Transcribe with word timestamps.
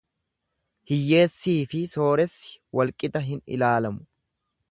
Hiyyeessiifi 0.91 1.81
sooressi 1.91 2.57
wal 2.79 2.95
qixa 3.03 3.25
hin 3.29 3.45
ilaalamu. 3.59 4.05